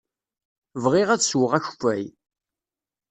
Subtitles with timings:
[0.83, 2.03] Bɣiɣ ad sweɣ akeffay.